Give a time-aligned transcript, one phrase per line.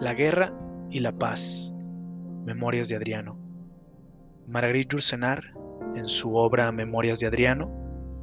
[0.00, 0.52] La guerra
[0.90, 1.74] y la paz.
[2.44, 3.36] Memorias de Adriano.
[4.46, 5.42] Marguerite Yourcenar,
[5.96, 7.68] en su obra Memorias de Adriano,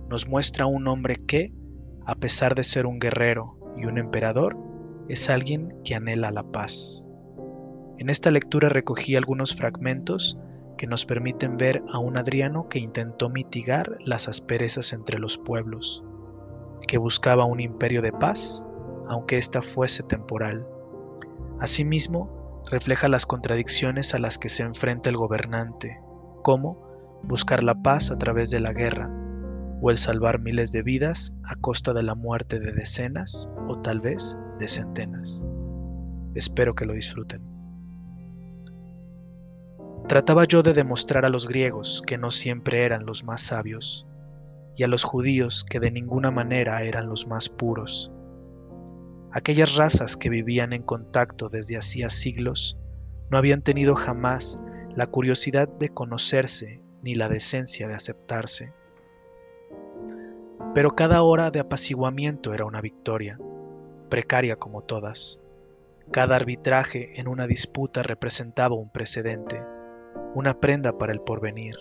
[0.09, 1.53] nos muestra un hombre que,
[2.05, 4.57] a pesar de ser un guerrero y un emperador,
[5.09, 7.05] es alguien que anhela la paz.
[7.97, 10.39] En esta lectura recogí algunos fragmentos
[10.77, 16.05] que nos permiten ver a un Adriano que intentó mitigar las asperezas entre los pueblos,
[16.87, 18.65] que buscaba un imperio de paz,
[19.09, 20.65] aunque ésta fuese temporal
[21.59, 25.99] Asimismo, refleja las contradicciones a las que se enfrenta el gobernante,
[26.43, 26.85] como
[27.23, 29.09] buscar la paz a través de la guerra,
[29.81, 33.99] o el salvar miles de vidas a costa de la muerte de decenas o tal
[33.99, 35.45] vez de centenas.
[36.33, 37.41] Espero que lo disfruten.
[40.07, 44.05] Trataba yo de demostrar a los griegos que no siempre eran los más sabios,
[44.75, 48.11] y a los judíos que de ninguna manera eran los más puros,
[49.35, 52.79] Aquellas razas que vivían en contacto desde hacía siglos
[53.29, 54.61] no habían tenido jamás
[54.95, 58.71] la curiosidad de conocerse ni la decencia de aceptarse.
[60.73, 63.37] Pero cada hora de apaciguamiento era una victoria,
[64.07, 65.41] precaria como todas.
[66.11, 69.61] Cada arbitraje en una disputa representaba un precedente,
[70.33, 71.75] una prenda para el porvenir.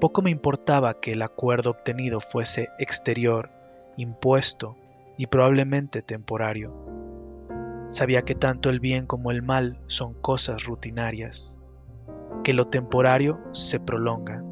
[0.00, 3.50] Poco me importaba que el acuerdo obtenido fuese exterior,
[3.96, 4.76] impuesto
[5.20, 6.72] y probablemente temporario.
[7.88, 11.60] Sabía que tanto el bien como el mal son cosas rutinarias,
[12.42, 14.42] que lo temporario se prolonga,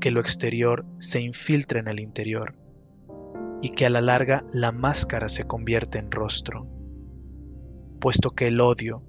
[0.00, 2.54] que lo exterior se infiltra en el interior
[3.60, 6.66] y que a la larga la máscara se convierte en rostro,
[8.00, 9.02] puesto que el odio,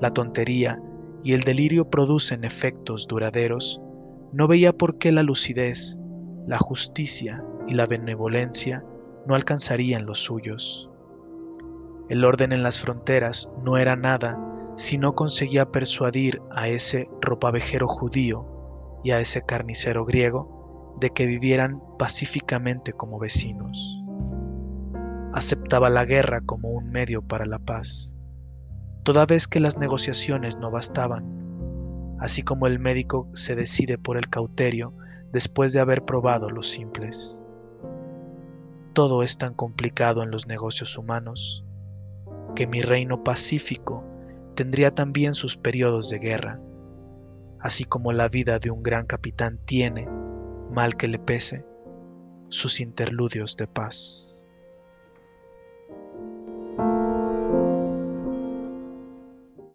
[0.00, 0.82] la tontería
[1.22, 3.80] y el delirio producen efectos duraderos,
[4.32, 6.00] no veía por qué la lucidez,
[6.48, 8.82] la justicia y la benevolencia
[9.28, 10.88] no alcanzarían los suyos.
[12.08, 14.38] El orden en las fronteras no era nada
[14.74, 18.46] si no conseguía persuadir a ese ropavejero judío
[19.04, 24.02] y a ese carnicero griego de que vivieran pacíficamente como vecinos.
[25.34, 28.14] Aceptaba la guerra como un medio para la paz,
[29.02, 34.30] toda vez que las negociaciones no bastaban, así como el médico se decide por el
[34.30, 34.94] cauterio
[35.32, 37.42] después de haber probado los simples
[38.92, 41.64] todo es tan complicado en los negocios humanos,
[42.54, 44.04] que mi reino pacífico
[44.54, 46.60] tendría también sus periodos de guerra,
[47.60, 50.08] así como la vida de un gran capitán tiene,
[50.70, 51.64] mal que le pese,
[52.48, 54.37] sus interludios de paz.